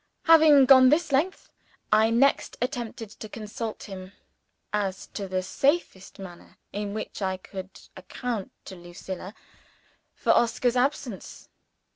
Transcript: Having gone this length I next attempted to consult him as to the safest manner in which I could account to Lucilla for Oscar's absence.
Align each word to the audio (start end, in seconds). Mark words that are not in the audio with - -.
Having 0.23 0.65
gone 0.65 0.89
this 0.89 1.11
length 1.11 1.51
I 1.93 2.09
next 2.09 2.57
attempted 2.59 3.11
to 3.11 3.29
consult 3.29 3.83
him 3.83 4.13
as 4.73 5.05
to 5.13 5.27
the 5.27 5.43
safest 5.43 6.17
manner 6.17 6.57
in 6.73 6.95
which 6.95 7.21
I 7.21 7.37
could 7.37 7.79
account 7.95 8.51
to 8.65 8.75
Lucilla 8.75 9.35
for 10.15 10.31
Oscar's 10.31 10.75
absence. 10.75 11.49